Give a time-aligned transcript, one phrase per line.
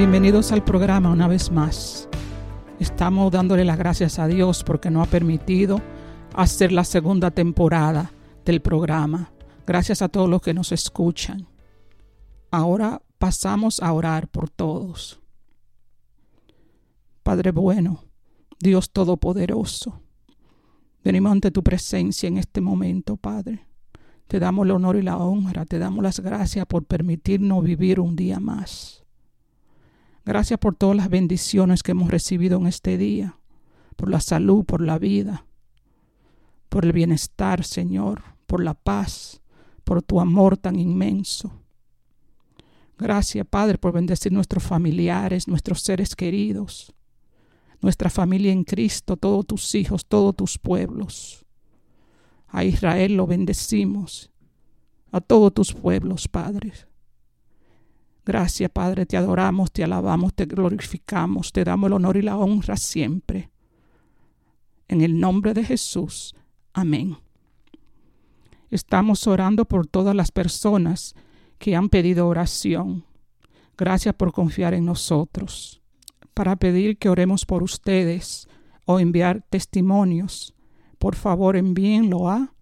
[0.00, 2.08] Bienvenidos al programa una vez más.
[2.78, 5.82] Estamos dándole las gracias a Dios porque nos ha permitido
[6.34, 8.10] hacer la segunda temporada
[8.46, 9.30] del programa.
[9.66, 11.46] Gracias a todos los que nos escuchan.
[12.50, 15.20] Ahora pasamos a orar por todos.
[17.22, 18.02] Padre bueno,
[18.58, 20.00] Dios Todopoderoso,
[21.04, 23.66] venimos ante tu presencia en este momento, Padre.
[24.28, 28.16] Te damos el honor y la honra, te damos las gracias por permitirnos vivir un
[28.16, 29.00] día más.
[30.24, 33.38] Gracias por todas las bendiciones que hemos recibido en este día,
[33.96, 35.46] por la salud, por la vida,
[36.68, 39.40] por el bienestar, Señor, por la paz,
[39.84, 41.52] por tu amor tan inmenso.
[42.98, 46.94] Gracias, Padre, por bendecir nuestros familiares, nuestros seres queridos,
[47.80, 51.46] nuestra familia en Cristo, todos tus hijos, todos tus pueblos.
[52.48, 54.30] A Israel lo bendecimos,
[55.10, 56.89] a todos tus pueblos, Padres.
[58.24, 62.76] Gracias, Padre, te adoramos, te alabamos, te glorificamos, te damos el honor y la honra
[62.76, 63.50] siempre.
[64.88, 66.34] En el nombre de Jesús.
[66.72, 67.16] Amén.
[68.70, 71.14] Estamos orando por todas las personas
[71.58, 73.04] que han pedido oración.
[73.76, 75.80] Gracias por confiar en nosotros.
[76.34, 78.48] Para pedir que oremos por ustedes
[78.84, 80.54] o enviar testimonios,
[80.98, 82.54] por favor envíenlo a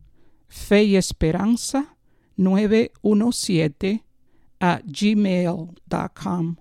[0.49, 1.97] fe y esperanza
[2.37, 4.05] 917
[4.61, 6.57] a gmail.com.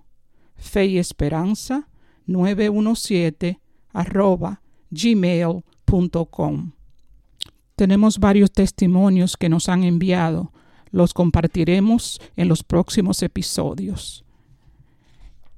[0.56, 1.88] Fe y Esperanza
[2.26, 3.60] 917
[3.92, 6.72] arroba gmail.com.
[7.76, 10.52] Tenemos varios testimonios que nos han enviado.
[10.90, 14.24] Los compartiremos en los próximos episodios.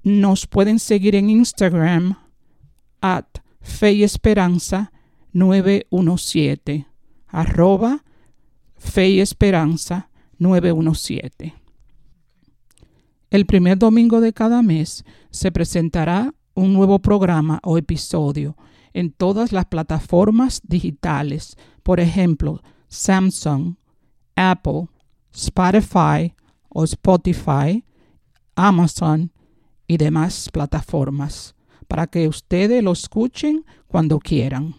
[0.02, 2.18] Nos pueden seguir en Instagram
[3.00, 3.26] at
[3.60, 4.92] Fe y Esperanza
[5.32, 6.86] 917
[7.28, 8.04] arroba
[8.76, 11.59] Fe y Esperanza 917.
[13.30, 18.56] El primer domingo de cada mes se presentará un nuevo programa o episodio
[18.92, 23.76] en todas las plataformas digitales, por ejemplo, Samsung,
[24.34, 24.88] Apple,
[25.32, 26.34] Spotify
[26.68, 27.84] o Spotify,
[28.56, 29.30] Amazon
[29.86, 31.54] y demás plataformas,
[31.86, 34.74] para que ustedes lo escuchen cuando quieran.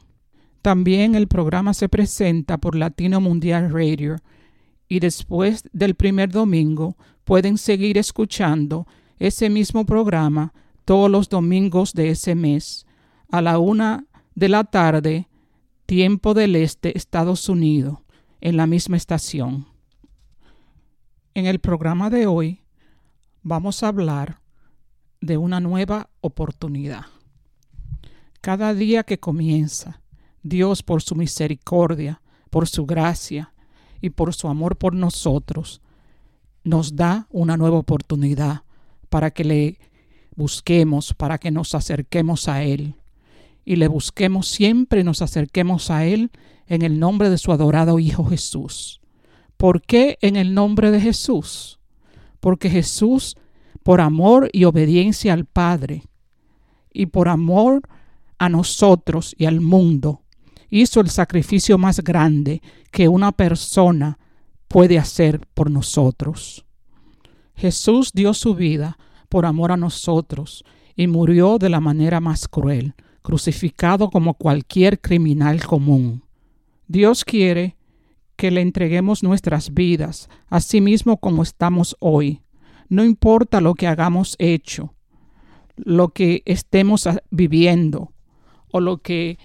[0.62, 4.18] También el programa se presenta por Latino Mundial Radio
[4.90, 8.88] y después del primer domingo pueden seguir escuchando
[9.20, 10.54] ese mismo programa
[10.86, 12.86] todos los domingos de ese mes
[13.30, 14.06] a la una
[14.36, 15.28] de la tarde,
[15.86, 18.00] tiempo del este, Estados Unidos,
[18.42, 19.68] en la misma estación.
[21.34, 22.62] En el programa de hoy
[23.44, 24.42] vamos a hablar
[25.22, 27.06] de una nueva oportunidad.
[28.42, 30.02] Cada día que comienza,
[30.42, 33.54] Dios por su misericordia, por su gracia
[34.02, 35.81] y por su amor por nosotros,
[36.64, 38.64] nos da una nueva oportunidad
[39.10, 39.80] para que le
[40.36, 42.96] busquemos, para que nos acerquemos a Él.
[43.66, 46.32] Y le busquemos siempre y nos acerquemos a Él
[46.68, 49.02] en el nombre de su adorado Hijo Jesús.
[49.58, 51.80] ¿Por qué en el nombre de Jesús?
[52.40, 53.38] Porque Jesús,
[53.84, 56.04] por amor y obediencia al Padre,
[56.94, 57.82] y por amor
[58.38, 60.22] a nosotros y al mundo,
[60.70, 64.18] hizo el sacrificio más grande que una persona
[64.72, 66.66] puede hacer por nosotros.
[67.56, 68.98] Jesús dio su vida
[69.28, 70.64] por amor a nosotros
[70.96, 76.24] y murió de la manera más cruel, crucificado como cualquier criminal común.
[76.88, 77.76] Dios quiere
[78.38, 82.42] que le entreguemos nuestras vidas, así mismo como estamos hoy.
[82.88, 84.94] No importa lo que hagamos hecho,
[85.76, 88.14] lo que estemos viviendo
[88.72, 89.38] o lo que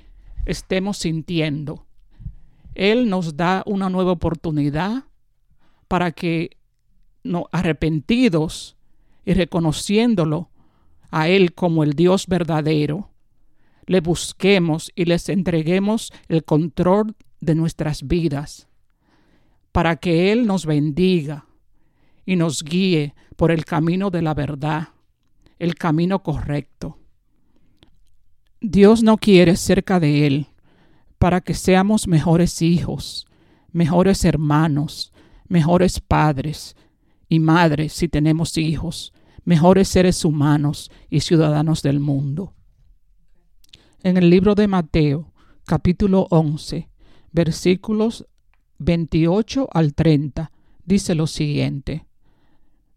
[0.45, 1.85] estemos sintiendo.
[2.77, 5.05] Él nos da una nueva oportunidad
[5.89, 6.57] para que
[7.25, 8.77] no, arrepentidos
[9.25, 10.51] y reconociéndolo
[11.11, 13.11] a Él como el Dios verdadero,
[13.87, 18.69] le busquemos y les entreguemos el control de nuestras vidas,
[19.73, 21.47] para que Él nos bendiga
[22.25, 24.89] y nos guíe por el camino de la verdad,
[25.59, 26.99] el camino correcto.
[28.61, 30.47] Dios no quiere cerca de Él
[31.19, 33.27] para que seamos mejores hijos,
[33.73, 35.13] mejores hermanos,
[35.49, 36.77] mejores padres
[37.29, 39.13] y madres si tenemos hijos,
[39.45, 42.55] mejores seres humanos y ciudadanos del mundo.
[44.03, 45.33] En el libro de Mateo,
[45.65, 46.89] capítulo 11,
[47.33, 48.27] versículos
[48.79, 50.53] 28 al 30,
[50.85, 52.07] dice lo siguiente.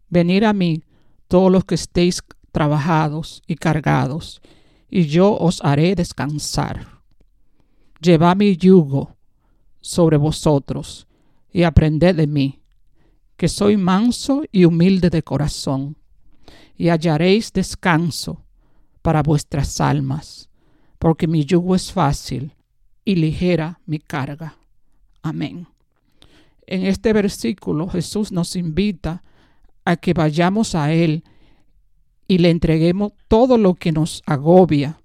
[0.08, 0.82] Venid a mí
[1.28, 4.40] todos los que estéis trabajados y cargados,
[4.88, 7.00] y yo os haré descansar.
[8.00, 9.16] Llevad mi yugo
[9.80, 11.06] sobre vosotros,
[11.52, 12.60] y aprended de mí,
[13.36, 15.96] que soy manso y humilde de corazón,
[16.76, 18.44] y hallaréis descanso
[19.02, 20.48] para vuestras almas,
[20.98, 22.54] porque mi yugo es fácil
[23.04, 24.56] y ligera mi carga.
[25.22, 25.66] Amén.
[26.66, 29.22] En este versículo Jesús nos invita
[29.84, 31.24] a que vayamos a Él
[32.28, 35.00] y le entreguemos todo lo que nos agobia,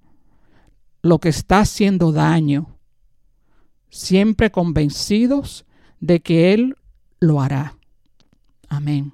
[1.01, 2.77] lo que está haciendo daño,
[3.89, 5.64] siempre convencidos
[5.99, 6.75] de que Él
[7.19, 7.75] lo hará.
[8.69, 9.13] Amén.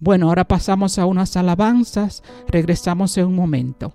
[0.00, 3.92] Bueno, ahora pasamos a unas alabanzas, regresamos en un momento.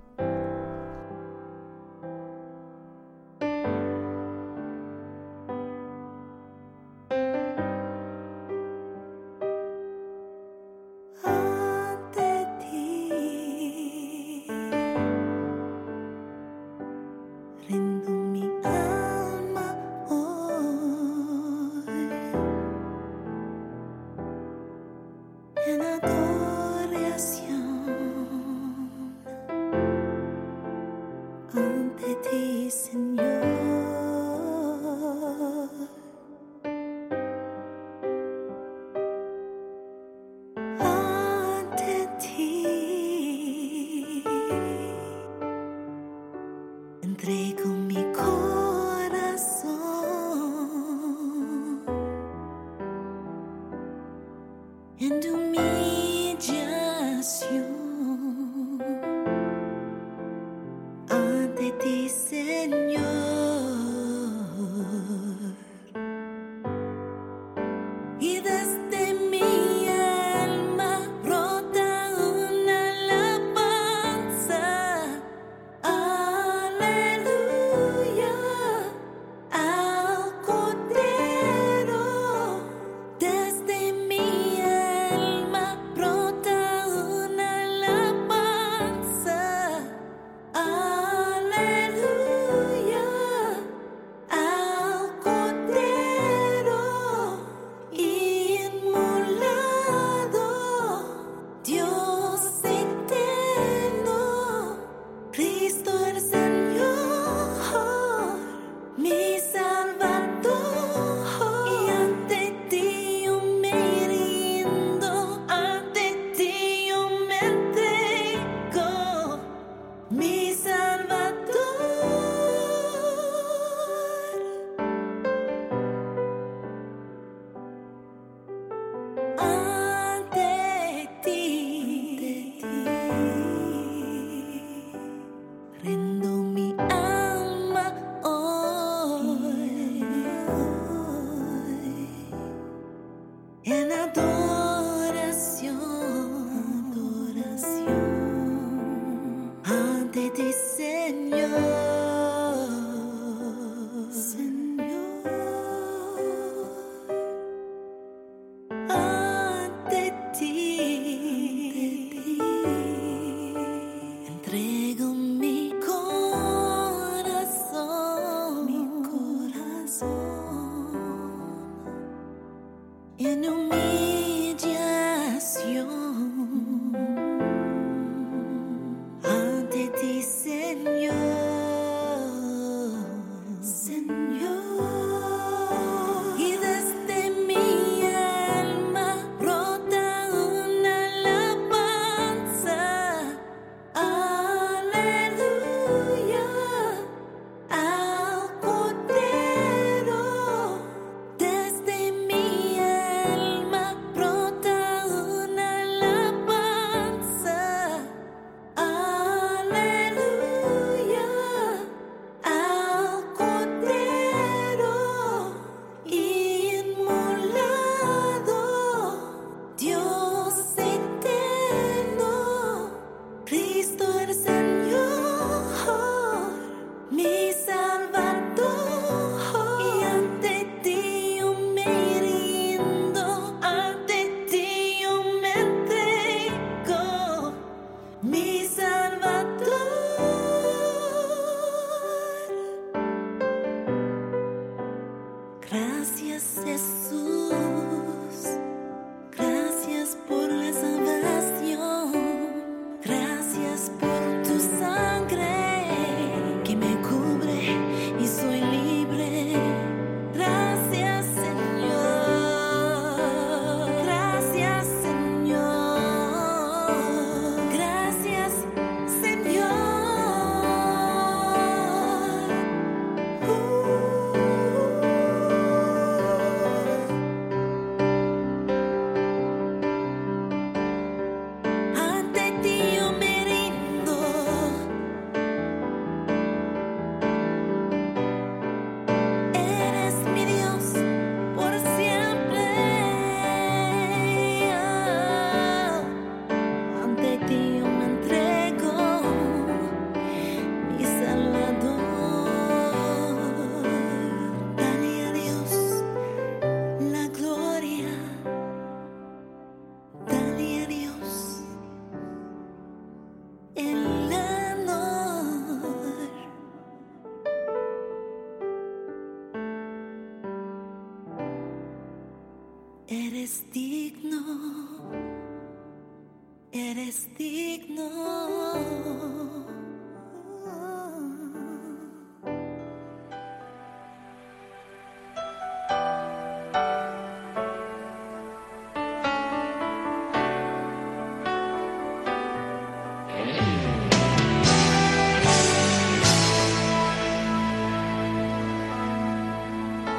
[327.37, 328.09] Digno.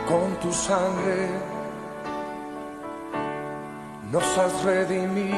[0.07, 1.29] Con tu sangre
[4.11, 5.34] nos has redimido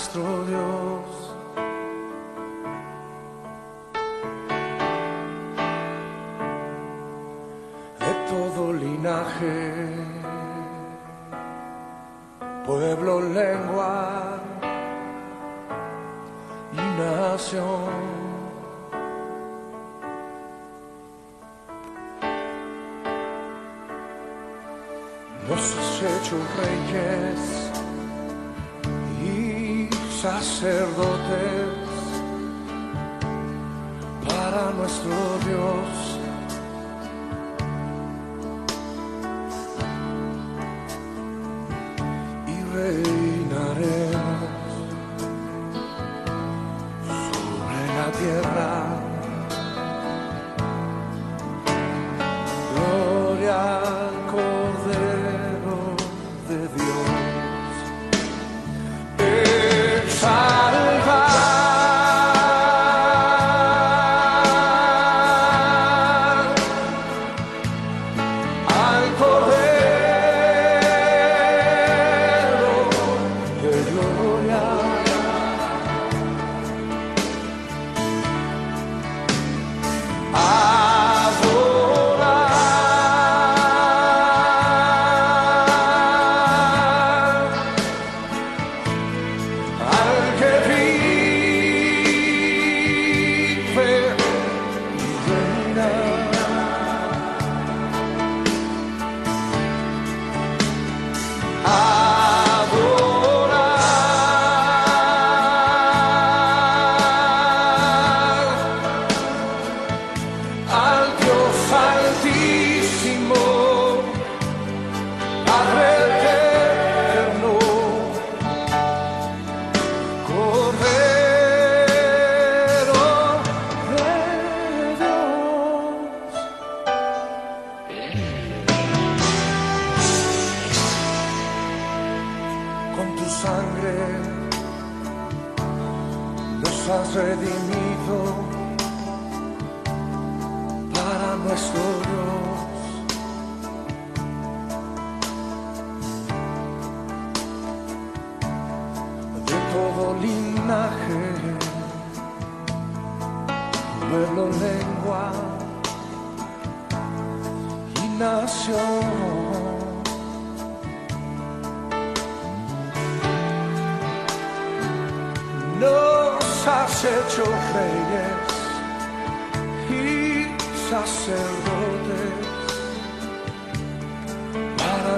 [0.00, 1.36] nuestro Dios.
[7.98, 9.94] De todo linaje,
[12.64, 14.40] pueblo, lengua
[16.72, 18.30] y nación.
[25.46, 27.59] Nos has hecho reyes
[30.20, 31.70] sacerdotes
[34.28, 36.09] para nuestro Dios.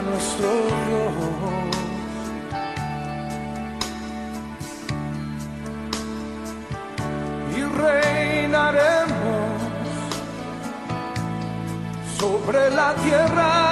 [0.02, 0.48] Nuestro
[0.86, 1.12] Dios.
[7.56, 9.12] Y reinaremos
[12.18, 13.71] sobre la tierra.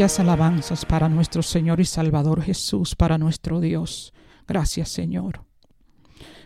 [0.00, 4.14] Alabanzas para nuestro Señor y Salvador Jesús, para nuestro Dios.
[4.48, 5.44] Gracias Señor.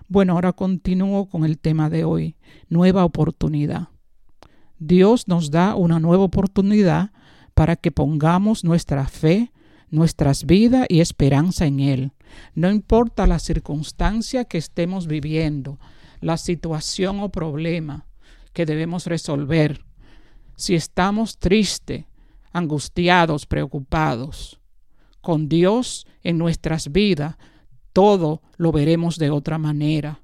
[0.09, 2.35] Bueno, ahora continúo con el tema de hoy,
[2.69, 3.91] nueva oportunidad.
[4.81, 7.13] Dios nos da una nueva oportunidad
[7.55, 9.53] para que pongamos nuestra fe,
[9.89, 12.13] nuestras vidas y esperanza en Él.
[12.57, 15.79] No importa la circunstancia que estemos viviendo,
[16.21, 18.09] la situación o problema
[18.53, 19.85] que debemos resolver,
[20.57, 22.07] si estamos tristes,
[22.55, 24.59] angustiados, preocupados.
[25.21, 27.37] Con Dios en nuestras vidas,
[27.93, 30.21] todo lo veremos de otra manera.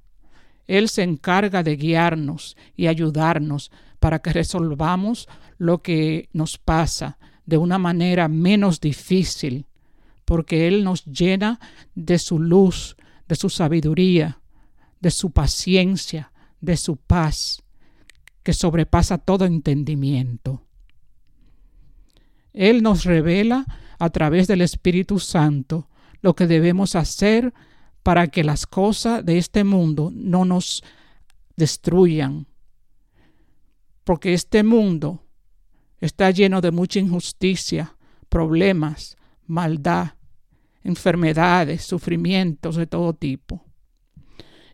[0.67, 7.59] Él se encarga de guiarnos y ayudarnos para que resolvamos lo que nos pasa de
[7.59, 9.67] una manera menos difícil,
[10.25, 11.59] porque Él nos llena
[11.95, 14.41] de su luz, de su sabiduría,
[15.01, 17.63] de su paciencia, de su paz,
[18.43, 20.63] que sobrepasa todo entendimiento.
[22.53, 23.67] Él nos revela
[23.99, 25.89] a través del Espíritu Santo
[26.23, 27.53] lo que debemos hacer
[28.03, 30.83] para que las cosas de este mundo no nos
[31.57, 32.47] destruyan.
[34.05, 35.23] Porque este mundo
[36.01, 37.95] está lleno de mucha injusticia,
[38.29, 40.15] problemas, maldad,
[40.83, 43.65] enfermedades, sufrimientos de todo tipo.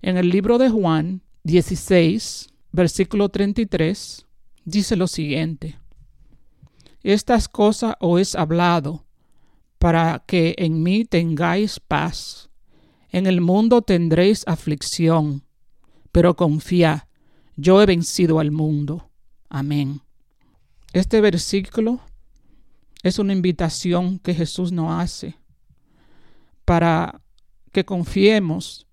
[0.03, 4.27] En el libro de Juan 16, versículo 33,
[4.65, 5.79] dice lo siguiente.
[7.07, 9.07] Estas cosas os he hablado
[9.79, 12.51] para que en mí tengáis paz.
[13.11, 15.45] En el mundo tendréis aflicción,
[16.11, 17.07] pero confía,
[17.55, 19.09] yo he vencido al mundo.
[19.49, 20.01] Amén.
[20.92, 22.01] Este versículo
[23.05, 25.37] es una invitación que Jesús nos hace
[26.64, 27.21] para
[27.71, 28.88] que confiemos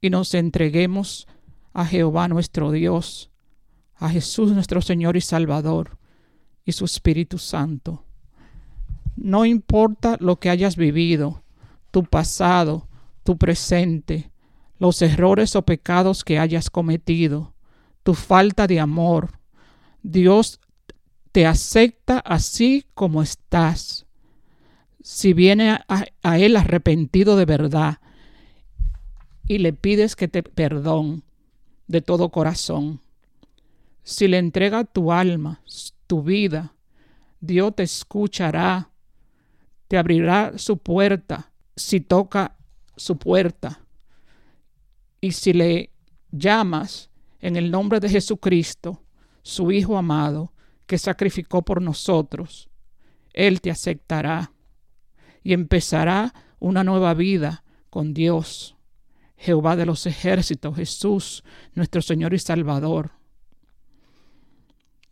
[0.00, 1.28] y nos entreguemos
[1.74, 3.30] a Jehová nuestro Dios,
[3.96, 5.98] a Jesús nuestro Señor y Salvador
[6.64, 8.04] y su Espíritu Santo.
[9.16, 11.42] No importa lo que hayas vivido,
[11.90, 12.88] tu pasado,
[13.24, 14.30] tu presente,
[14.78, 17.54] los errores o pecados que hayas cometido,
[18.02, 19.38] tu falta de amor,
[20.02, 20.60] Dios
[21.30, 24.06] te acepta así como estás.
[25.02, 27.98] Si viene a, Él arrepentido de verdad
[29.46, 31.22] y le pides que te perdone
[31.88, 33.00] de todo corazón,
[34.04, 35.60] si le entrega tu alma,
[36.12, 36.74] tu vida,
[37.40, 38.90] Dios te escuchará,
[39.88, 42.58] te abrirá su puerta si toca
[42.98, 43.80] su puerta.
[45.22, 45.90] Y si le
[46.30, 47.08] llamas
[47.40, 49.02] en el nombre de Jesucristo,
[49.40, 50.52] su Hijo amado,
[50.84, 52.68] que sacrificó por nosotros,
[53.32, 54.52] Él te aceptará
[55.42, 58.76] y empezará una nueva vida con Dios,
[59.38, 63.21] Jehová de los ejércitos, Jesús, nuestro Señor y Salvador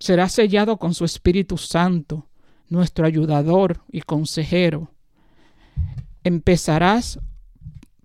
[0.00, 2.26] será sellado con su Espíritu Santo,
[2.68, 4.90] nuestro ayudador y consejero.
[6.24, 7.20] Empezarás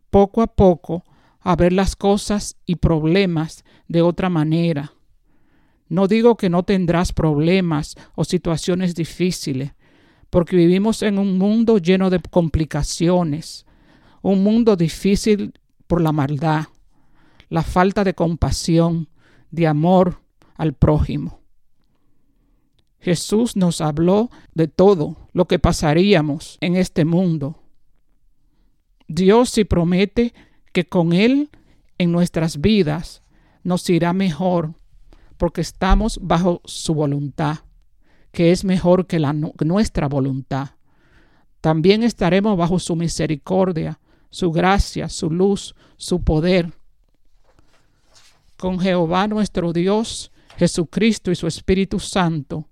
[0.09, 1.03] poco a poco
[1.39, 4.93] a ver las cosas y problemas de otra manera.
[5.87, 9.71] No digo que no tendrás problemas o situaciones difíciles,
[10.29, 13.65] porque vivimos en un mundo lleno de complicaciones,
[14.21, 15.53] un mundo difícil
[15.87, 16.65] por la maldad,
[17.47, 19.07] la falta de compasión,
[19.51, 20.21] de amor
[20.55, 21.44] al prójimo.
[23.05, 27.61] Jesús nos habló de todo lo que pasaríamos en este mundo.
[29.07, 30.33] Dios sí promete
[30.73, 31.51] que con Él
[31.99, 33.21] en nuestras vidas
[33.61, 34.73] nos irá mejor
[35.37, 37.59] porque estamos bajo su voluntad,
[38.31, 40.69] que es mejor que la, nuestra voluntad.
[41.61, 43.99] También estaremos bajo su misericordia,
[44.31, 46.73] su gracia, su luz, su poder.
[48.57, 52.67] Con Jehová nuestro Dios, Jesucristo y su Espíritu Santo,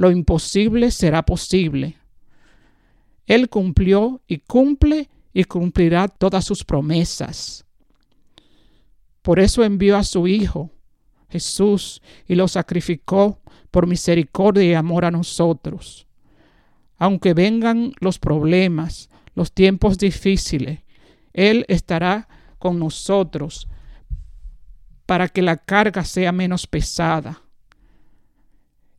[0.00, 1.98] lo imposible será posible.
[3.26, 7.66] Él cumplió y cumple y cumplirá todas sus promesas.
[9.20, 10.70] Por eso envió a su Hijo,
[11.28, 16.06] Jesús, y lo sacrificó por misericordia y amor a nosotros.
[16.96, 20.80] Aunque vengan los problemas, los tiempos difíciles,
[21.34, 22.26] Él estará
[22.58, 23.68] con nosotros
[25.04, 27.42] para que la carga sea menos pesada.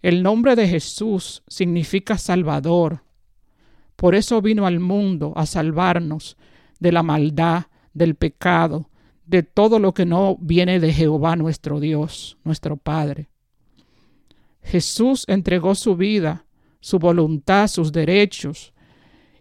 [0.01, 3.03] El nombre de Jesús significa Salvador.
[3.95, 6.37] Por eso vino al mundo a salvarnos
[6.79, 8.89] de la maldad, del pecado,
[9.25, 13.29] de todo lo que no viene de Jehová nuestro Dios, nuestro Padre.
[14.63, 16.45] Jesús entregó su vida,
[16.79, 18.73] su voluntad, sus derechos,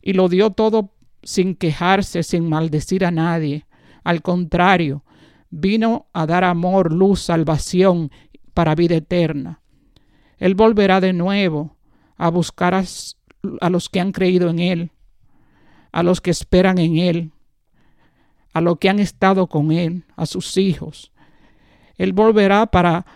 [0.02, 0.92] y lo dio todo
[1.22, 3.66] sin quejarse, sin maldecir a nadie.
[4.04, 5.04] Al contrario,
[5.48, 8.10] vino a dar amor, luz, salvación
[8.52, 9.60] para vida eterna.
[10.40, 11.76] Él volverá de nuevo
[12.16, 14.90] a buscar a los que han creído en Él,
[15.92, 17.32] a los que esperan en Él,
[18.52, 21.12] a los que han estado con Él, a sus hijos.
[21.96, 23.06] Él volverá para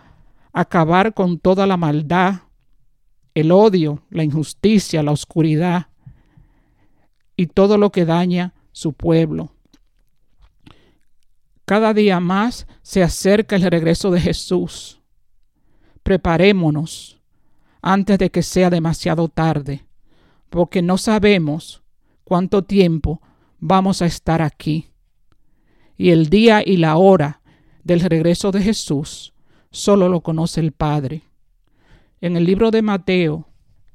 [0.52, 2.42] acabar con toda la maldad,
[3.34, 5.88] el odio, la injusticia, la oscuridad
[7.36, 9.50] y todo lo que daña su pueblo.
[11.64, 15.00] Cada día más se acerca el regreso de Jesús.
[16.04, 17.18] Preparémonos
[17.80, 19.86] antes de que sea demasiado tarde,
[20.50, 21.82] porque no sabemos
[22.24, 23.22] cuánto tiempo
[23.58, 24.90] vamos a estar aquí.
[25.96, 27.40] Y el día y la hora
[27.82, 29.32] del regreso de Jesús
[29.70, 31.22] solo lo conoce el Padre.
[32.20, 33.48] En el libro de Mateo,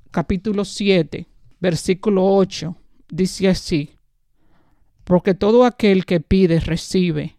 [0.09, 1.27] capítulo 7,
[1.59, 2.75] versículo 8,
[3.07, 3.91] dice así,
[5.03, 7.37] porque todo aquel que pide recibe,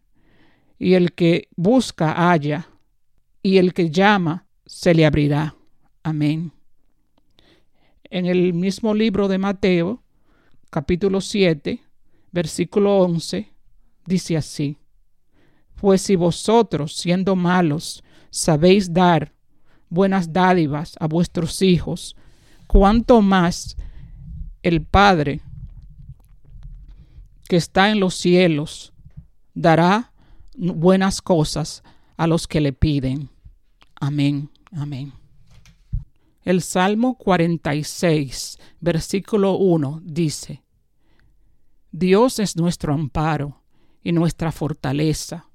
[0.79, 2.69] y el que busca halla,
[3.43, 5.57] y el que llama se le abrirá.
[6.05, 6.53] Amén.
[8.05, 10.01] En el mismo libro de Mateo,
[10.71, 11.83] capítulo 7,
[12.31, 13.53] versículo 11,
[14.07, 14.79] dice así,
[15.75, 19.33] Pues si vosotros, siendo malos, sabéis dar
[19.89, 22.15] buenas dádivas a vuestros hijos,
[22.69, 23.77] cuánto más
[24.63, 25.41] el Padre
[27.49, 28.93] que está en los cielos
[29.53, 30.13] dará
[30.55, 31.83] buenas cosas
[32.17, 33.31] a los que le piden.
[33.97, 35.13] Amén, amén.
[36.43, 40.63] El Salmo 46, versículo 1 dice,
[41.93, 43.63] Dios es nuestro amparo
[44.03, 45.49] y nuestra fortaleza,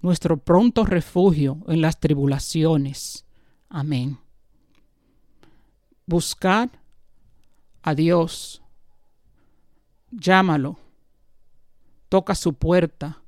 [0.00, 3.24] nuestro pronto refugio en las tribulaciones.
[3.68, 4.18] Amén.
[6.06, 6.70] Buscad
[7.82, 8.62] a Dios,
[10.10, 10.78] llámalo,
[12.08, 13.22] toca su puerta,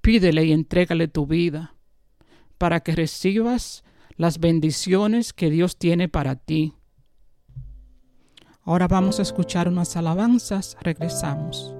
[0.00, 1.74] pídele y entrégale tu vida,
[2.58, 3.84] para que recibas
[4.16, 6.74] las bendiciones que Dios tiene para ti.
[8.62, 11.74] Ahora vamos a escuchar unas alabanzas, regresamos.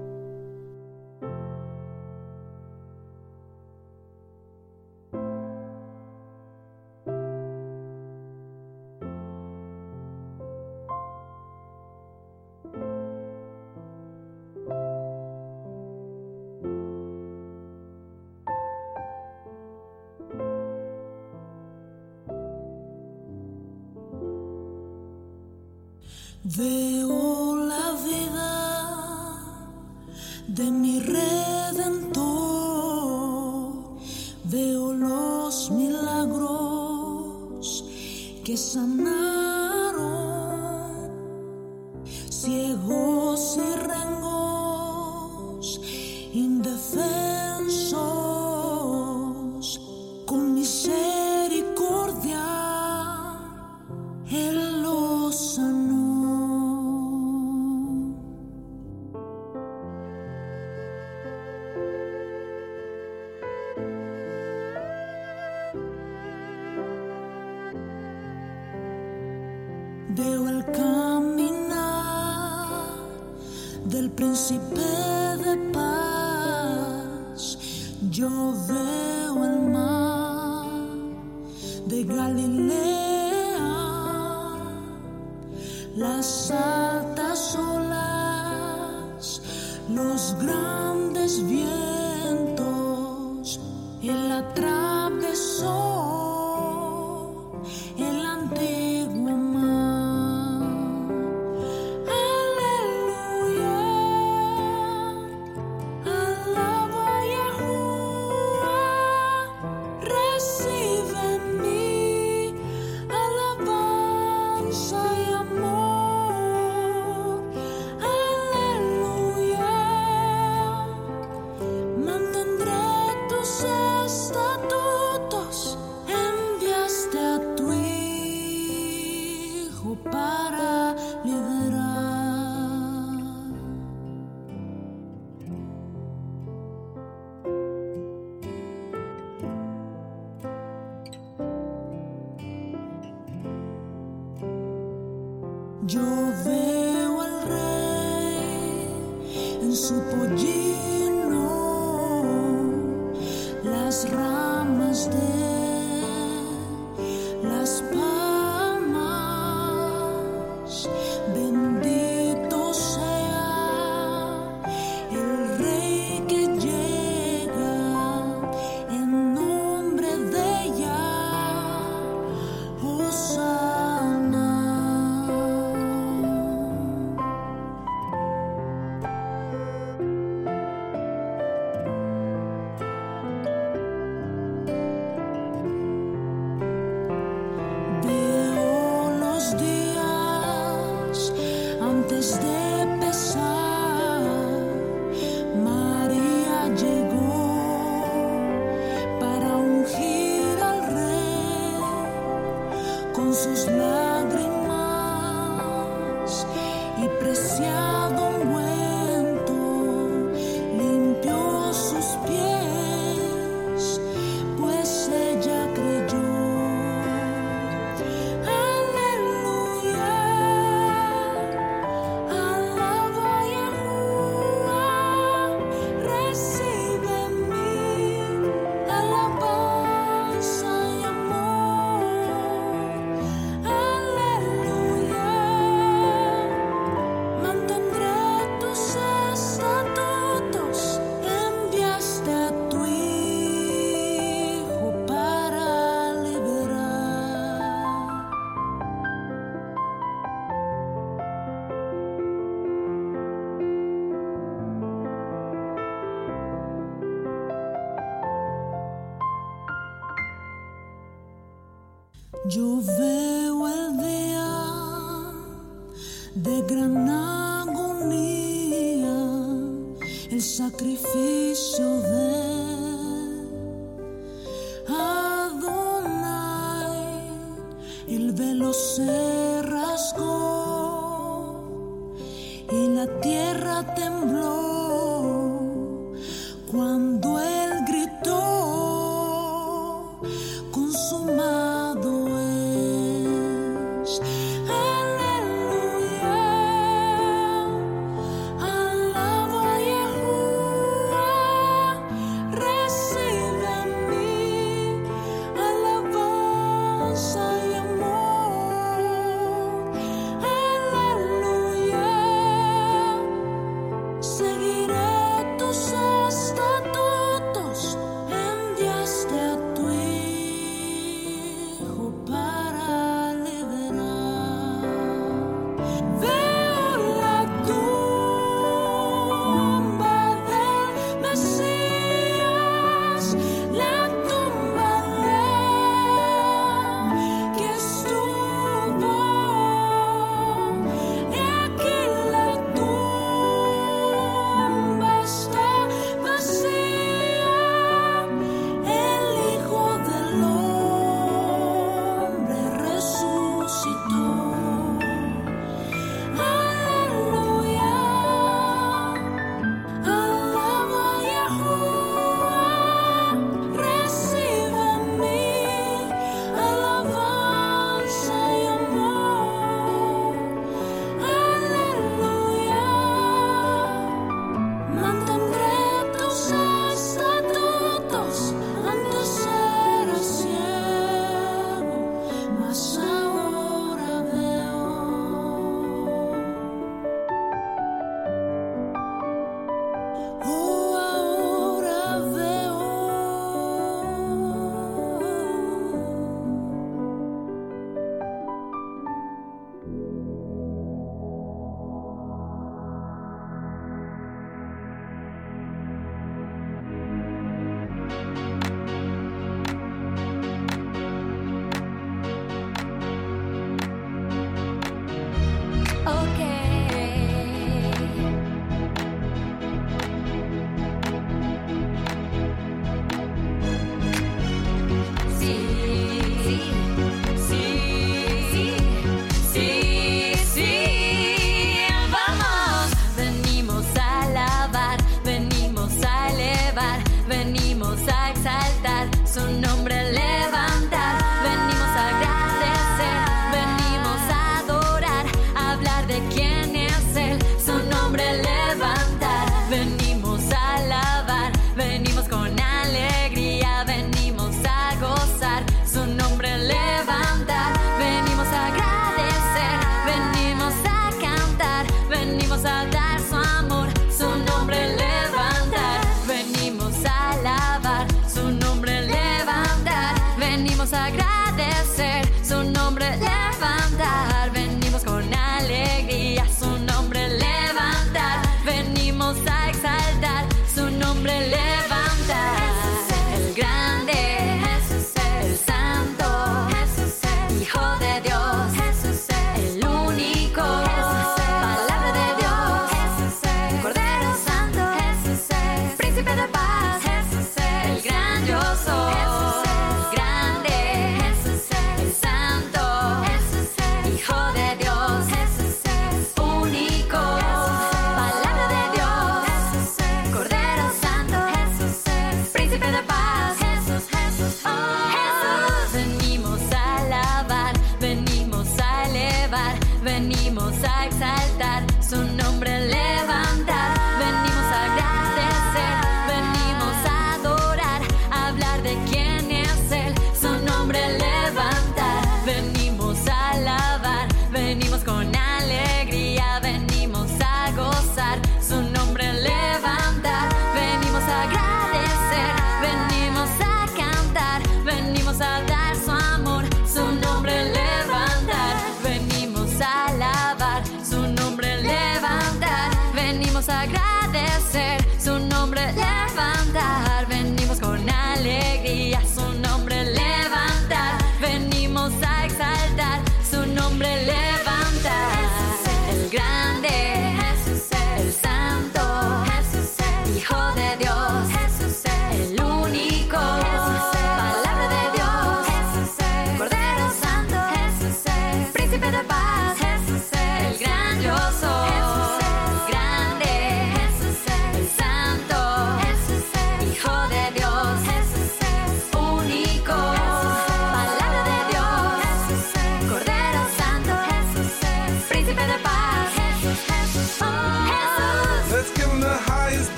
[94.37, 96.16] Él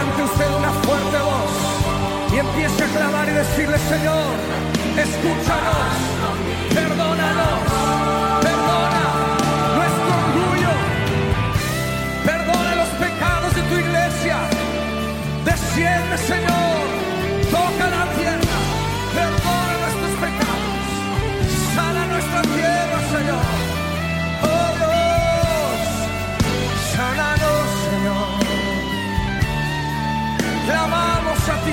[0.00, 4.34] levante usted una fuerte voz y empiece a clamar y decirle, Señor,
[4.96, 5.92] escúchanos,
[6.74, 7.60] perdónanos,
[8.40, 9.02] perdona
[9.76, 10.72] nuestro orgullo,
[12.24, 14.36] perdona los pecados de tu iglesia,
[15.44, 16.49] desciende, Señor.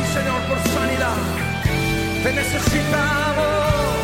[0.05, 1.17] Señor, por sanidad.
[2.23, 3.96] Te necesitamos.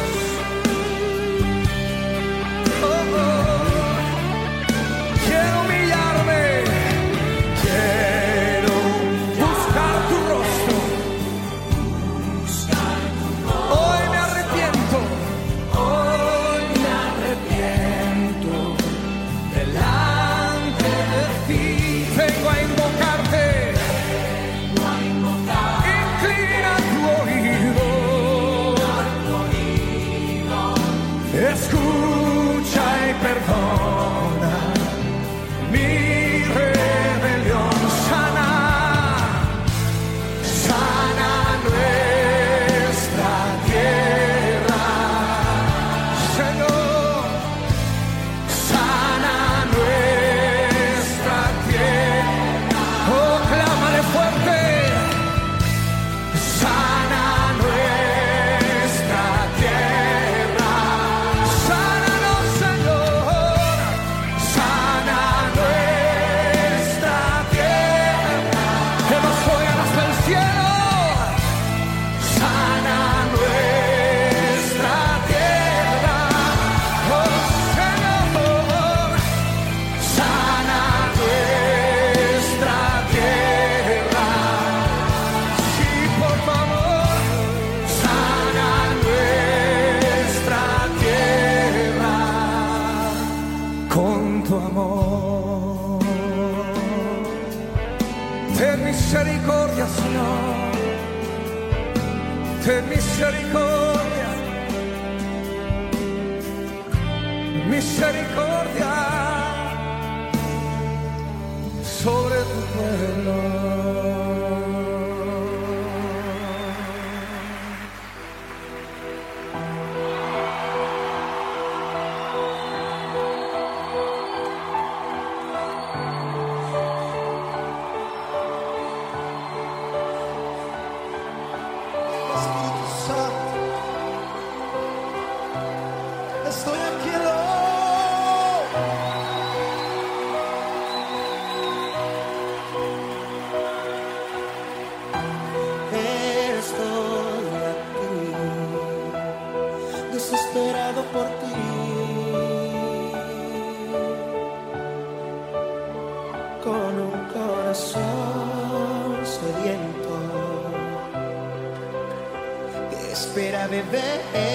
[163.93, 164.52] there.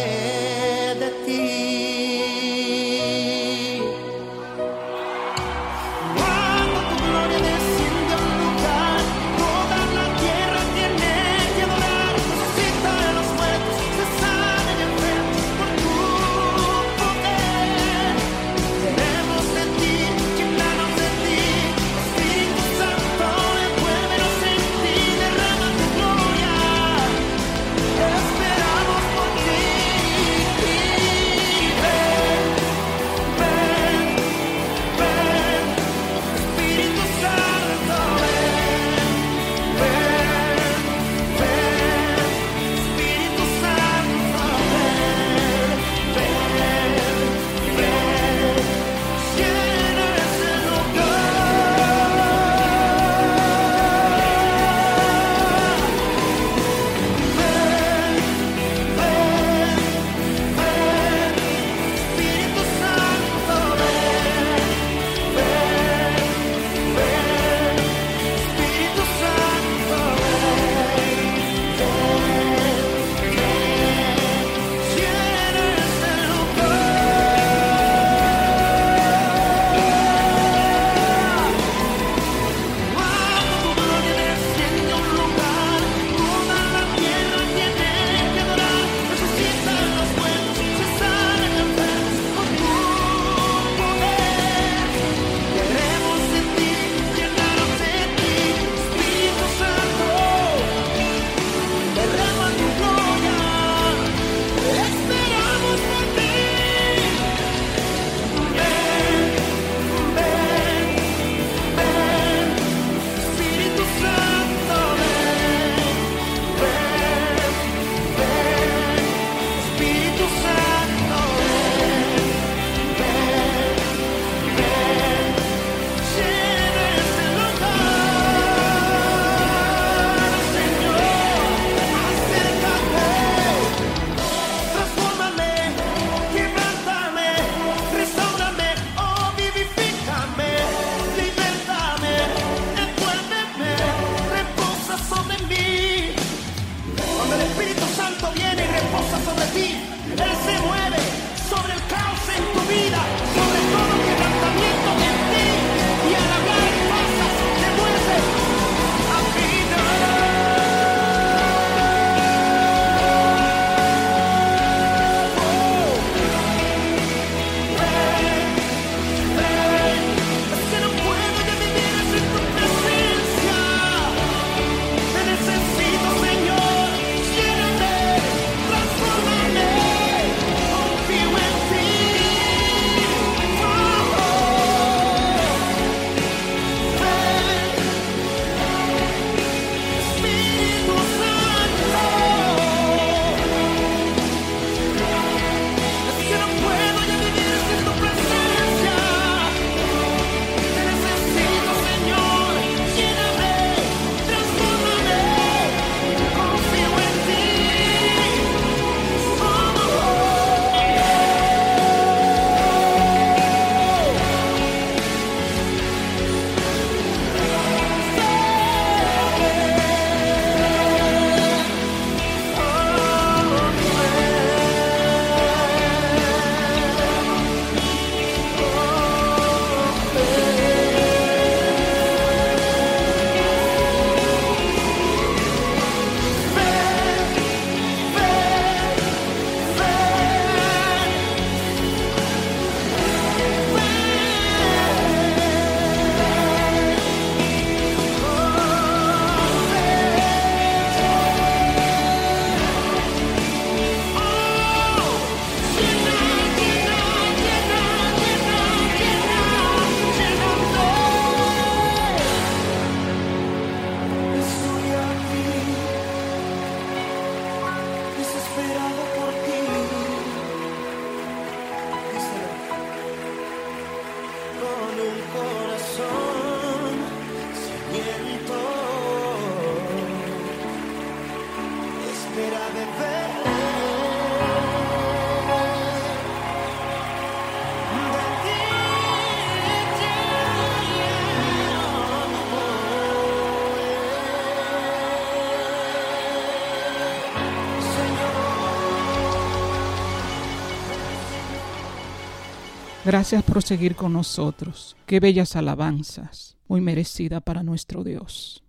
[303.09, 304.95] Gracias por seguir con nosotros.
[305.07, 308.63] Qué bellas alabanzas, muy merecida para nuestro Dios.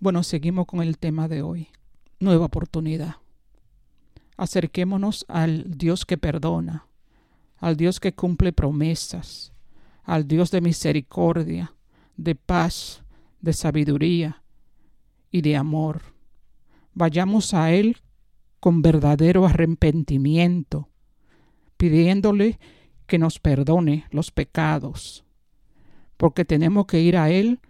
[0.00, 1.68] Bueno, seguimos con el tema de hoy.
[2.18, 3.18] Nueva oportunidad.
[4.36, 6.88] Acerquémonos al Dios que perdona,
[7.56, 9.52] al Dios que cumple promesas,
[10.02, 11.72] al Dios de misericordia,
[12.16, 13.04] de paz,
[13.40, 14.42] de sabiduría
[15.30, 16.02] y de amor.
[16.94, 17.98] Vayamos a Él
[18.58, 20.88] con verdadero arrepentimiento,
[21.76, 22.58] pidiéndole
[23.12, 25.22] que nos perdone los pecados,
[26.16, 27.60] porque tenemos que ir a Él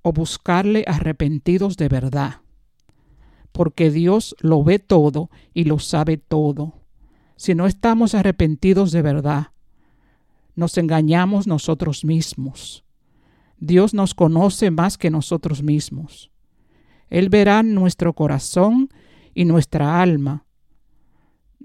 [0.00, 2.40] o buscarle arrepentidos de verdad,
[3.52, 6.80] porque Dios lo ve todo y lo sabe todo.
[7.36, 9.48] Si no estamos arrepentidos de verdad,
[10.54, 12.82] nos engañamos nosotros mismos.
[13.58, 16.30] Dios nos conoce más que nosotros mismos.
[17.10, 18.88] Él verá nuestro corazón
[19.34, 20.46] y nuestra alma.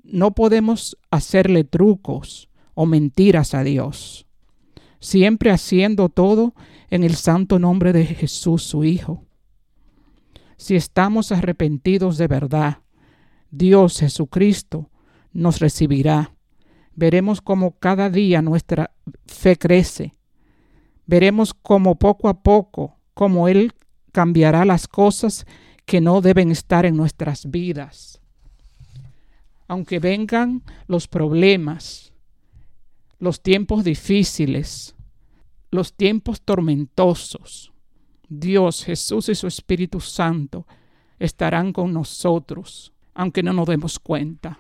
[0.04, 4.28] No podemos hacerle trucos o mentiras a Dios,
[5.00, 6.54] siempre haciendo todo
[6.90, 9.24] en el santo nombre de Jesús, su Hijo.
[10.58, 12.80] Si estamos arrepentidos de verdad,
[13.50, 14.90] Dios Jesucristo
[15.34, 16.36] nos recibirá.
[16.96, 18.92] Veremos cómo cada día nuestra
[19.26, 20.14] fe crece.
[21.06, 23.74] Veremos cómo poco a poco, cómo Él
[24.12, 25.46] cambiará las cosas
[25.86, 28.22] que no deben estar en nuestras vidas.
[29.68, 32.14] Aunque vengan los problemas,
[33.20, 34.96] los tiempos difíciles,
[35.72, 37.74] los tiempos tormentosos,
[38.28, 40.66] Dios, Jesús y su Espíritu Santo
[41.20, 44.60] estarán con nosotros, aunque no nos demos cuenta,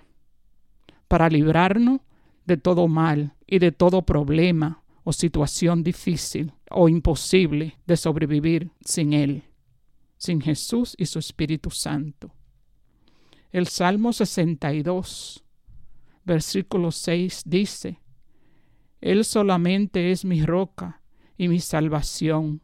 [1.07, 2.01] para librarnos
[2.45, 9.13] de todo mal y de todo problema o situación difícil o imposible de sobrevivir sin
[9.13, 9.43] Él,
[10.17, 12.31] sin Jesús y su Espíritu Santo.
[13.51, 15.43] El Salmo 62,
[16.23, 17.99] versículo 6 dice,
[19.05, 20.99] Él solamente es mi roca
[21.37, 22.63] y mi salvación,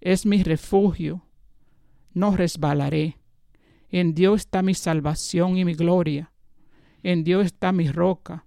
[0.00, 1.24] es mi refugio,
[2.12, 3.20] no resbalaré.
[3.88, 6.32] En Dios está mi salvación y mi gloria,
[7.04, 8.44] en Dios está mi roca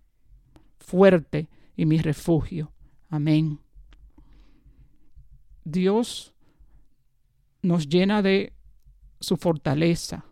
[0.77, 1.47] fuerte
[1.77, 2.73] y mi refugio.
[3.07, 3.61] Amén.
[5.63, 6.33] Dios
[7.61, 8.51] nos llena de
[9.21, 10.25] su fortaleza,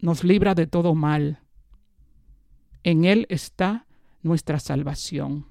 [0.00, 1.40] nos libra de todo mal.
[2.82, 3.86] En Él está
[4.22, 5.46] nuestra salvación.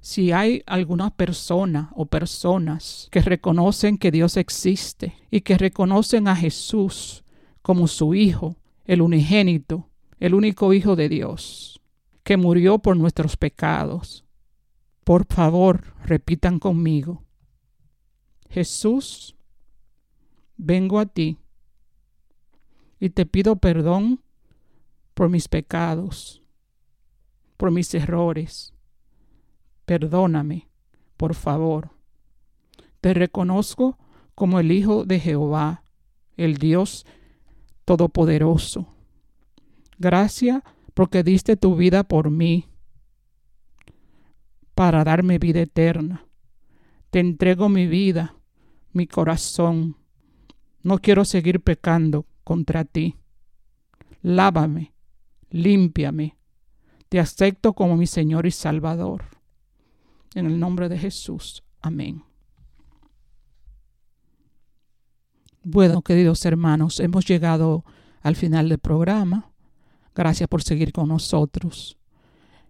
[0.00, 6.36] Si hay alguna persona o personas que reconocen que Dios existe y que reconocen a
[6.36, 7.24] Jesús
[7.62, 9.88] como su Hijo, el unigénito,
[10.20, 11.80] el único Hijo de Dios,
[12.22, 14.24] que murió por nuestros pecados,
[15.04, 17.24] por favor, repitan conmigo.
[18.50, 19.36] Jesús,
[20.56, 21.38] vengo a ti
[23.00, 24.20] y te pido perdón
[25.14, 26.37] por mis pecados,
[27.58, 28.72] por mis errores.
[29.84, 30.68] Perdóname,
[31.18, 31.90] por favor.
[33.02, 33.98] Te reconozco
[34.34, 35.82] como el Hijo de Jehová,
[36.38, 37.04] el Dios
[37.84, 38.86] Todopoderoso.
[39.98, 40.62] Gracias
[40.94, 42.68] porque diste tu vida por mí
[44.74, 46.24] para darme vida eterna.
[47.10, 48.36] Te entrego mi vida,
[48.92, 49.96] mi corazón.
[50.82, 53.16] No quiero seguir pecando contra ti.
[54.22, 54.92] Lávame,
[55.50, 56.37] límpiame.
[57.08, 59.24] Te acepto como mi Señor y Salvador.
[60.34, 61.62] En el nombre de Jesús.
[61.80, 62.22] Amén.
[65.62, 67.84] Bueno, queridos hermanos, hemos llegado
[68.22, 69.50] al final del programa.
[70.14, 71.98] Gracias por seguir con nosotros.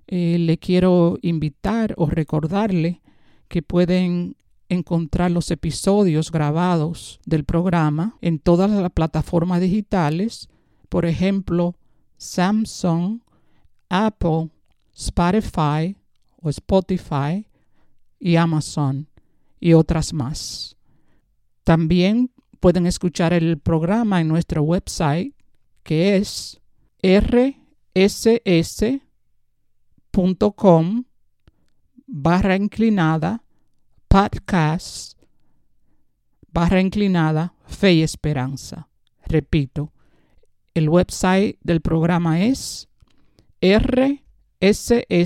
[0.06, 3.02] Eh, le quiero invitar o recordarle
[3.48, 4.36] que pueden
[4.68, 10.48] encontrar los episodios grabados del programa en todas las plataformas digitales,
[10.88, 11.76] por ejemplo,
[12.16, 13.20] Samsung,
[13.88, 14.50] Apple,
[14.94, 15.96] Spotify
[16.40, 17.46] o Spotify
[18.18, 19.08] y Amazon
[19.60, 20.76] y otras más.
[21.64, 22.30] También
[22.60, 25.34] pueden escuchar el programa en nuestro website
[25.82, 26.60] que es
[27.02, 28.24] rss.com
[32.06, 33.42] barra inclinada
[34.08, 35.18] podcast
[36.50, 38.88] barra inclinada fe y esperanza.
[39.26, 39.92] Repito,
[40.74, 42.87] el website del programa es
[43.60, 45.16] rss.com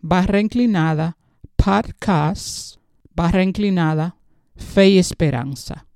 [0.00, 1.16] barra inclinada
[1.56, 2.78] podcast
[3.14, 4.16] barra inclinada
[4.54, 5.86] fe y esperanza.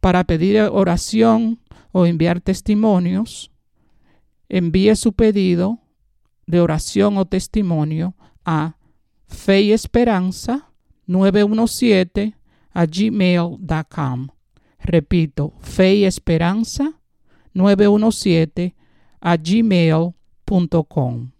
[0.00, 1.60] Para pedir oración
[1.92, 3.50] o enviar testimonios,
[4.48, 5.80] envíe su pedido
[6.46, 8.76] de oración o testimonio a
[9.26, 10.70] fe y esperanza
[11.06, 12.36] 917
[12.72, 14.28] a gmail.com.
[14.78, 17.00] Repito, fe y esperanza
[17.54, 18.74] 917
[19.20, 21.30] a gmail.com.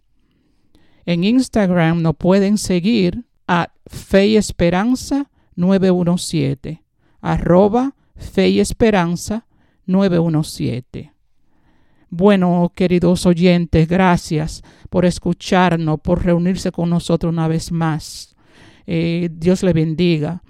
[1.05, 6.83] En Instagram nos pueden seguir a Fe y Esperanza 917,
[7.21, 9.45] arroba Fe y Esperanza
[9.85, 11.13] 917.
[12.09, 18.35] Bueno, queridos oyentes, gracias por escucharnos, por reunirse con nosotros una vez más.
[18.87, 20.41] Eh, Dios le bendiga.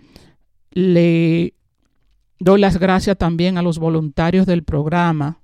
[0.71, 1.53] Le
[2.39, 5.39] doy las gracias también a los voluntarios del programa,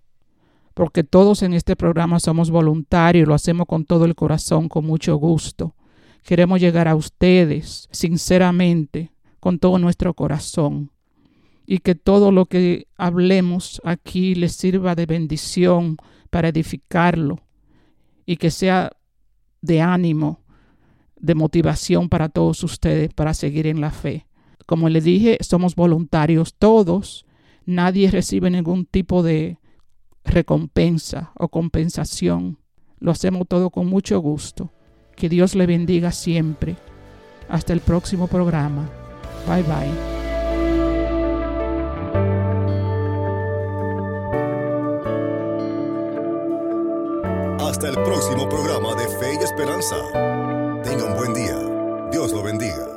[0.74, 5.16] porque todos en este programa somos voluntarios, lo hacemos con todo el corazón, con mucho
[5.16, 5.76] gusto.
[6.24, 10.92] Queremos llegar a ustedes sinceramente, con todo nuestro corazón,
[11.66, 15.98] y que todo lo que hablemos aquí les sirva de bendición
[16.30, 17.40] para edificarlo
[18.26, 18.92] y que sea
[19.62, 20.42] de ánimo,
[21.18, 24.28] de motivación para todos ustedes para seguir en la fe.
[24.66, 27.26] Como les dije, somos voluntarios todos,
[27.66, 29.58] nadie recibe ningún tipo de
[30.24, 32.58] recompensa o compensación.
[33.00, 34.72] Lo hacemos todo con mucho gusto.
[35.16, 36.76] Que Dios le bendiga siempre.
[37.50, 38.90] Hasta el próximo programa.
[39.48, 40.22] Bye bye.
[47.60, 49.96] Hasta el próximo programa de Fe y Esperanza.
[50.84, 51.58] Tenga un buen día.
[52.12, 52.91] Dios lo bendiga.